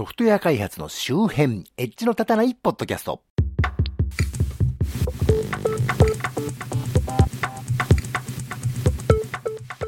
[0.00, 3.22] ソフトウェア開発の周辺、エッジの立たないポッドキャスト。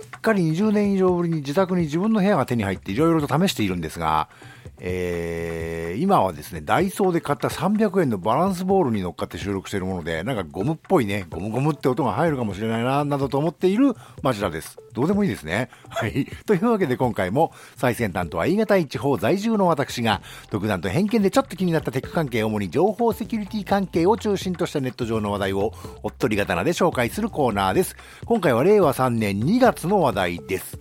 [0.00, 4.30] すっかり20年以上ぶりに自宅に自分の部屋が手に入っていろいろと試しているんですが、
[4.80, 14.78] えー、今はですね、ダイソーで買った300円のバランスボールに乗っかって収録しているもので、なんかゴムっぽいね、ゴムゴムって音が入るかもしれないな、などと思っている町田です。
[14.94, 15.70] どうでもいいですね。
[15.88, 16.26] はい。
[16.46, 25.72] というわけで今回も最先端とは言い難い地方在住の私が、独断と偏見でちょっと気になったテック関係、主に情報セキュリティ関係を中心としたネット上の話題を、
[26.02, 27.96] おっとり刀で紹介するコーナーです。
[28.24, 30.78] 今回は令和3年2月の話題です。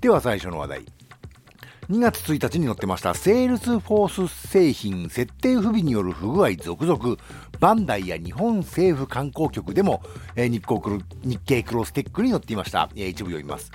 [0.00, 0.97] では最初の話題。
[1.90, 7.16] 2月1日に載ってました、セールスフォース製品設定不備による不具合続々、
[7.60, 10.02] バンダイや日本政府観光局でも、
[10.36, 10.62] えー、日
[11.24, 12.90] 日経クロステックに載っていました。
[12.94, 13.72] えー、一部読みます。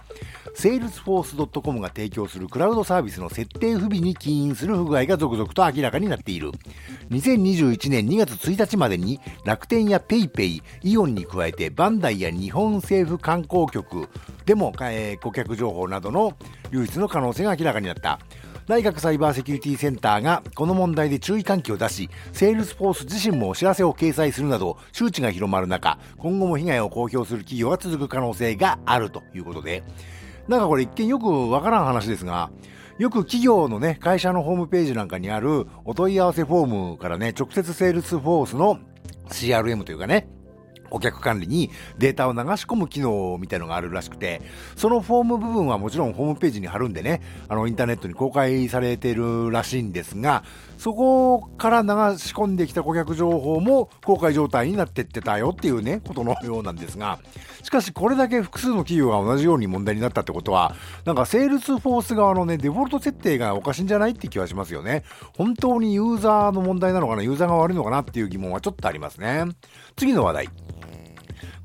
[0.53, 6.51] セールスフォース .com が提供するクラウドサービスの設定不備に起因する不具合が続々と明らかになっている。
[7.13, 14.09] 2021年2月1日までに楽天や PayPay、イオンに加えてバンダイや日本政府観光局
[14.45, 16.35] でも、えー、顧客情報などの
[16.71, 18.19] 流出の可能性が明らかになった。
[18.65, 29.83] 内閣サイバーセキュリティセンターがこの問題で注意喚起を出し、セールスフォース自身もお知らせを掲載するなど、周知が広まる中、今後も被害を公表する企業が続く可能性があるということで、
[30.47, 32.51] なんかこれ一見よくわからん話ですが、
[33.03, 38.79] よく企業のね、会社のホームページなんかにあるお問い合わせフォームからね、直接セールスフォースの
[39.27, 40.29] CRM というかね、
[40.93, 44.41] 顧客管理にデータを流し込む機能みたいのがあるらしくて、
[44.75, 50.43] そのフォーム部分はもちろんホームページに貼るんでね、あの、インターネットに公開されてるらしいんですが、
[50.77, 57.19] そこから流し込んできた顧客情報も公開状態になってってたよっていうね、ことのようなんですが、
[57.63, 65.03] しかしこれだけ複数の企業が同じように問題になったってことは、なんかセールスフォース側のね、デフォルト設定がおかしいんじゃないって気はしますよね。
[65.37, 69.45] 本当にユーザーの問題なのかな、ユーザーが悪いのかなっていう疑問はちょっとありますね。
[69.95, 70.49] 次の話題。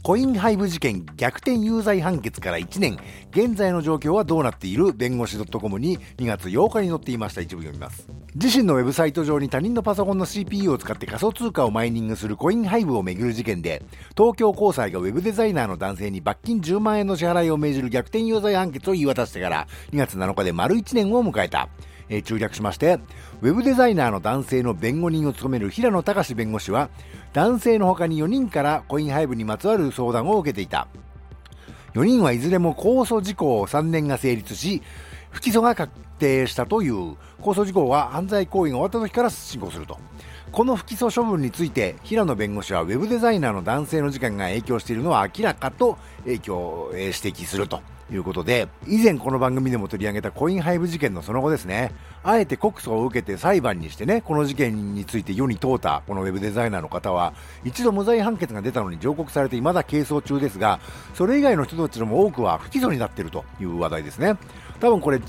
[0.02, 2.98] コインハイブ事件逆転有罪判決から1年、
[3.30, 8.08] 現在の状況はどうなっている弁護士 .com に2月8日に載っていました一部読みます。
[8.34, 13.82] 自身のウェブサイト上に他人のパソコンの CPU を使って仮想通貨をマイニングするコインハイブをめぐる事件で、
[14.16, 21.68] 東京高裁がウェブデザイナーの男性に罰金10万円の支払いを命じる逆転有罪判決を言い渡してから2月7日で丸1年を迎えた。
[22.08, 22.98] えー、中略しまして、
[23.42, 26.90] ウェブデザイナーの男性の弁護人を務める平野隆弁護士は、
[27.32, 30.88] 男性の他に4人からコインハイブにまつわる相談を受けていた。
[31.94, 34.82] 4人はいずれも控訴事項3年が成立し、
[35.30, 39.98] 不起訴が確定したという、控訴事項は犯罪行為が終わった時から進行すると。
[40.50, 47.82] この不起訴処分について、平野弁護士はウェブデザイナーの男性の時間が影響しているのは明らかと影響を指摘すると。
[48.10, 51.92] いうことで、以前この番組でも取り上げたコインハイブ事件のその後ですね、
[52.22, 60.80] あえて告訴を受けて裁判にしてね、この事件について世に問うたこのウェブデザイナーの方は、一度無罪判決が出たのに上告されて未だ係争中ですが、
[61.14, 64.36] それ以外の人たちのも多くは不起訴になっているという話題ですね。
[64.80, 65.20] 多分これ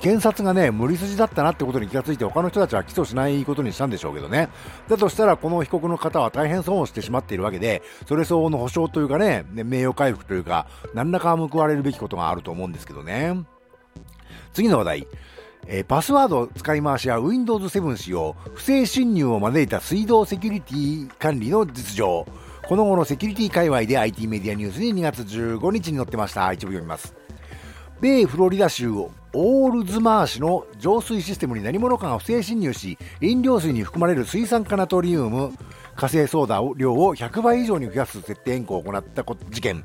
[0.00, 4.48] 検察がね、無理筋だったなってことに気がついて他の人たちは起訴しないことにしたんでしょうけどね。
[4.88, 13.44] だとしたらこの被告の方は大変損をしてしまっているわけで、それ相応の保証というかね、名誉回復というか、何らか報われるべきことがあると思うんですけどね。
[14.52, 15.06] 次の話題。
[15.68, 22.26] えー、パスワード使い回しや Windows 7使用、不正侵入を招いた水道セキュリティ管理の実情。
[22.68, 26.52] この後のセキュリティ界隈で IT メディアニュースに2月15日に載ってました。
[26.52, 27.14] 一部読みます。
[28.00, 28.90] 米フロリダ州
[29.38, 35.52] オールズマー氏の浄水システムに何者かが不正侵入し、飲料水に含まれる水酸化ナトリウム、
[35.94, 39.84] 火星ソーダ量を100倍以上に増やす設定変更を行った事件。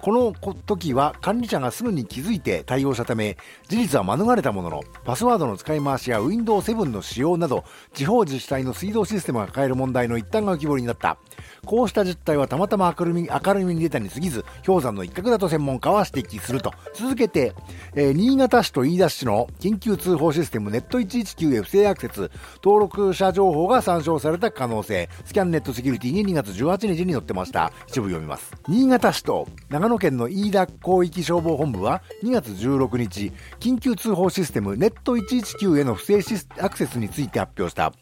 [0.00, 0.34] この
[0.66, 3.36] 時は管理者がすぐに気づいて対応したため、
[3.68, 11.18] 事実は免れたものの、パスワードの使い回しや Windows 7の使用など、地方自治体の水道システムが抱える問題の一端が浮き彫りになった。
[11.64, 16.72] こうした実態はたまたま明るみ明るみに出たに過ぎず、氷山の一角だと専門家は指摘すると。
[16.94, 17.54] 続けて、
[17.94, 22.30] えー、新潟市と飯田市の緊急通報システムネット119へ不正アクセス、
[22.62, 27.72] 登録者情報が参照された可能性、スキャンネットセキュリティに2月18日に載ってました。
[27.88, 28.52] 一部読みます。
[28.68, 29.48] 新潟市と
[29.84, 36.20] 長野県の飯田広域消防本部は2月16日、緊急通報システムネット119への不正
[36.58, 37.92] アクセスについて発表した。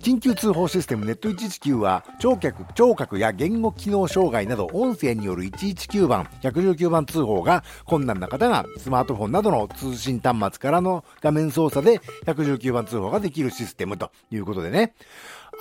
[0.00, 14.94] 緊急通報システムネット119は聴覚聴覚や言語機能障害など音声による119番119番通報が困難な方がスマートフォンなどの通信端末からの画面操作で119番通報ができるシステムということでね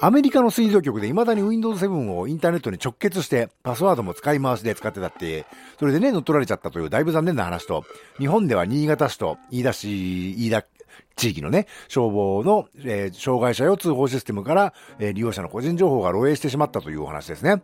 [0.02, 5.46] アメリカの水道局で未だに Windows 7をインターネットに直結してパスワードも使い回しで使ってたって、
[5.80, 7.86] それでね、乗っ取られちゃったというだいぶ残念な話と、
[8.18, 10.66] 日本では新潟市と飯田市、飯田
[11.16, 17.62] 地域のね、消防の、えー、障害者用通報システムから、えー、利用者の個人情報が漏洩してしまったというお話ですね。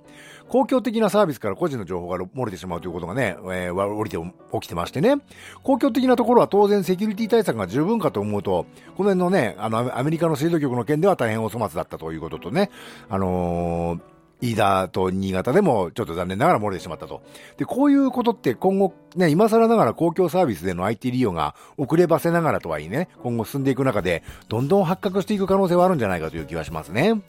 [0.48, 5.16] 公共的なサービスから個人の情報が漏れてしまうということがね、えー、降りて起きてましてね。
[5.64, 8.66] 公共的なところは当然セキュリティ対策が十分かと思うと、
[8.98, 12.70] この辺のね、あの、アメリカの水道局の件では大変お粗末だったということとね、
[13.10, 17.22] あのー飯田と新潟でもちょっと残念ながら漏れてしまったと。
[17.58, 27.22] で、こういうことって今後、ね、今更ながら公共サービスでの IT 利用が遅ればせながらとはいえね、今後進んでいく中で、どんどん発覚していく可能性はあるんじゃないかという気はしますね。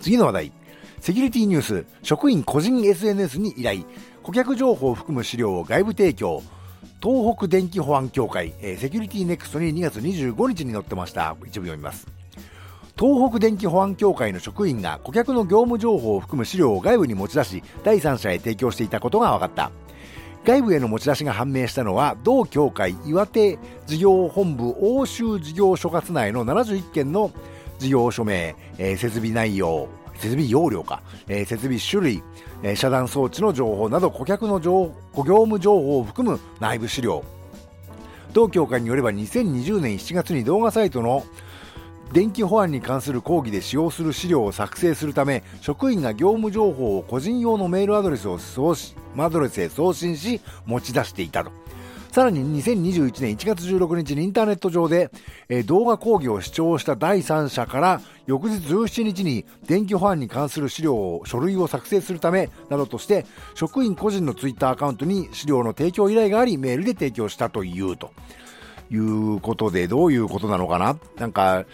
[0.00, 0.52] 次の話題。
[1.00, 3.84] セキュリティニュース、職員個人 SNS に依頼、
[4.22, 6.42] 顧客情報を含む資料を外部提供、
[7.00, 11.36] 東北電気保安協会、えー、セキュリティネクストに2月25日に載ってました。
[11.46, 12.17] 一部読みます。
[12.98, 19.70] 東北電気保安協会の職員が顧客の業務情報を含む資料を外部に持ち出し第三者へ提供していたことが分かった。
[20.44, 27.30] 外部への持ち出しが判明したのは同協会岩手事業本部奥州事業所轄内の71件の
[27.78, 32.22] 事業場名、えー、設備内容設備容量か、えー、設備種類、
[32.64, 37.24] えー、遮断装置の情報など顧客の情業務情報を含む内部資料。
[38.32, 41.24] 同協会によれば2020年7月に動画サイトの
[42.12, 48.74] 電気保安に関する講義で使用する資料を作成するため職員が業務情報を個人用のメールアドレスを送
[49.18, 51.52] アドレスへ送信し持ち出していたと。
[52.10, 55.10] さらに2021年1月16日にインターネット上で、
[55.48, 68.10] えー、動画講義を視聴した第三者から翌日17日に電気保安に関する資料を書類を作成するためなどとして職員個人のツイッターアカウントに資料の提供依頼がありメールで提供したというと。
[68.90, 70.98] いうことでどういうことなのかな？
[71.18, 71.66] なんか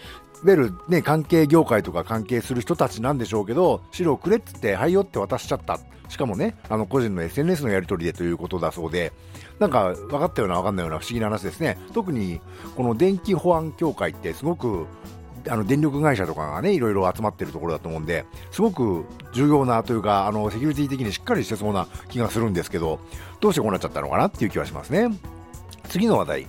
[0.43, 5.79] いわゆるね、関係業界とか関係する人たちなんでしょうけど、資料くれって言って、はいよって渡しちゃった。
[6.09, 9.11] しかもね、あの個人の SNS のやり取りでということだそうで、
[9.59, 11.77] なんか分かったような分かんないような不思議な話ですね。
[11.93, 12.41] 特に
[12.75, 14.85] この電気保安協会ってすごく
[15.47, 22.99] あの電力会社とかがね、いろいろ集まってるところだと思うんで、すごく重要なというか、あのセキュリティ的にしっかりしてそうな気がするんですけど、
[23.39, 25.09] どうしてこうなっちゃったのかなっていう気はしますね。
[25.89, 26.47] 次の話題。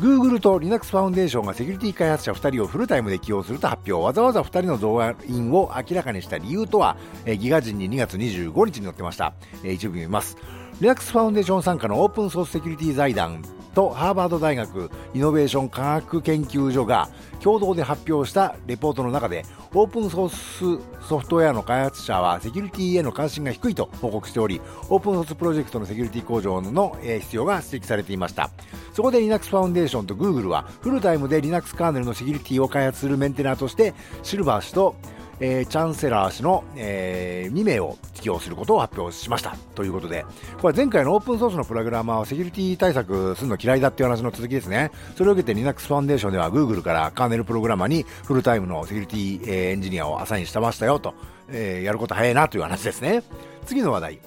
[0.00, 4.04] Google と Linux ファウンデーションがセキュリティ開発者2人をフルタイムで起用すると発表。
[4.04, 10.36] わざわざ2人の動画員を明らかにした理由とは、えー、ギガ人に2月25日に載ってました、えー、一部見ます。
[10.80, 13.42] Linux ファウンデーション参加のオープンソースセキュリティ財団
[13.74, 17.08] とハーバード大学イノベーション科学研究所が
[17.42, 19.44] 共同で発表したレポートの中で
[19.74, 28.50] オープンソースソフトウェアの開発者はセキュリティへの関心が低いと報告しておりオープンソースプロジェクトのセキュリティ向上の必要が指摘されていました。
[28.92, 33.92] そこで Linux ファウンデーションと Google はフルタイムで Linux カーネルのセキュリティを開発するメンテナーとして
[34.22, 34.94] シルバー氏と
[35.40, 40.24] えー、チャンセラー氏の、えー、2名を起用することを発表しましたということで、
[40.60, 44.90] これ前回のオープンソースのプログラマーはセキュリティ対策するの嫌いだっていう話の続きですね。
[45.16, 51.14] それを受けて Linux ファンデーションでは Google からカーネルプログラマーにフルタイムのセキュリティ、えー、エンジニアをアサインしてましたよと、
[51.48, 53.22] えー、やること早いなという話ですね。
[53.66, 54.18] 次の話題。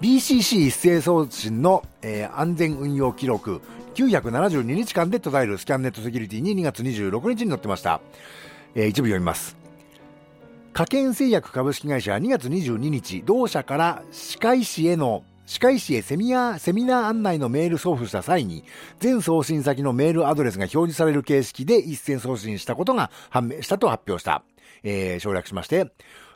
[0.00, 3.62] BCC 一斉送信の、えー、安全運用記録
[3.94, 8.00] 972日間で途絶えるスキャンネットセキュリティに2月26日に載ってました。
[8.74, 9.63] えー、一部読みます。
[10.74, 18.64] 科研製薬株式会社は2月22日、同社から歯科医師への歯科医師へセミナー、セミナー案内のメール送付した際に、
[18.98, 24.42] 全送信先のメールアドレスが表示される形式で一斉送信したことが判明したと発表した。
[24.82, 25.92] えー、省略しまして、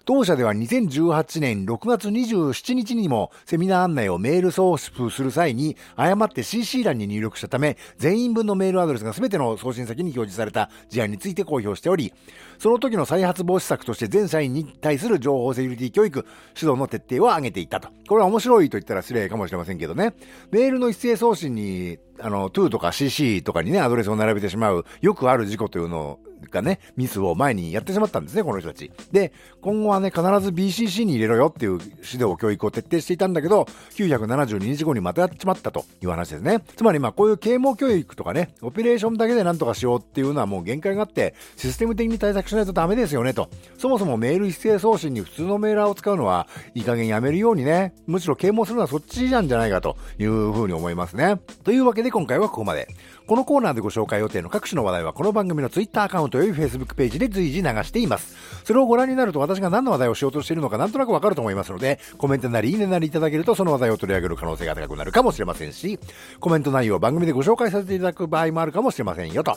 [0.08, 12.14] 当社では2018年6月27日にもセミナー案内をメール送付する際に誤って CC 欄に入力したため全員分のメールアドレスが全ての送信先に表示された事案について公表しており
[12.58, 16.24] その時の再発防止策として全社員に対する情報セキュリティ教育
[16.56, 17.90] 指導の徹底を挙げていたと。
[18.08, 20.14] これは面白いと言ったら失礼かもしれませんけどね。
[20.50, 26.18] メールの一斉送信にあの、to とか cc とかにね、アドレスを並べてしまう、よくある事故というのを
[26.50, 28.90] がね、ミスを前にやってしまったんですね、この人たち。
[29.12, 36.62] で、今後はね、必ず BCC に入れろよっていう指導、教育を徹底していたんだけど、972日後にまたやっちまったという話ですね。
[36.76, 43.50] つまりまあ、こういう啓蒙教育とかね、オペレーションだけでなんとかしようっていうのはもう限界があって、システム的に対策しないとダメですよねと。
[43.76, 51.40] そもそもメール一斉送信に普通のメーラーを使うのは、いい加減やめるようにね、むしろ啓蒙するのはそっちなんじゃないかというふうに思いますね。
[51.64, 52.88] というわけで今回はここまで。
[53.28, 58.36] このコーナーでご紹介予定の各種の話題はこの番組の Twitter アカウントという Facebook ページで随時流しています。
[58.64, 65.98] それをご覧になると私が何の話題をしようとしているのかなんとなくわかると思いますので、コメントなりいいねなりいただけるとその話題を取り上げる可能性が高くなるかもしれませんし、
[66.40, 69.56] コメント内容を番組でご紹介させていただく場合もあるかもしれませんよと。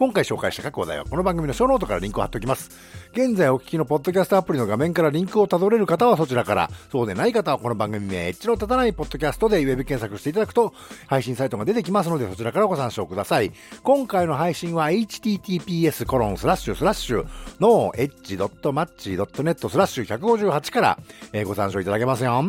[0.00, 2.70] 今回紹介した各話題はこの番組のショーノートからリンクを貼っておきます。
[3.12, 10.72] 現在お聞きのポッドキャストアプリの画面からリンクをたどれる方はそちらから、そうでない方はこの番組名、エッジの立たないポッドキャストでウェブ検索していただくと、
[11.06, 13.52] 配信サイトが出てきますので、そちらからご参照ください。
[13.82, 17.26] 今回の配信は https コロンスラッシュスラッシュ
[17.60, 20.98] の edge.match.net スラッシュ158から、
[21.44, 22.42] ご参照いただけますよ。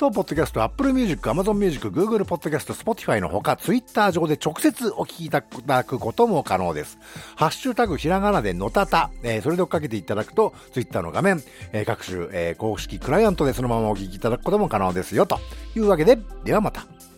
[0.00, 6.98] 当、ポッドキャスト、Apple Music、Amazon Music、Google Podcast、Spotify のほか、Twitter 上で直接お聞きいただくことも可能です。
[7.36, 11.42] ハッシュタグひらがなでのたた、えー、それで追っかけていただくと、ツイッターの画面、
[11.72, 15.38] えー、各種、えー、公式クライアントでそのままお聞きいただくことも可能ですよ、と
[15.76, 17.09] いうわけで、ではまた。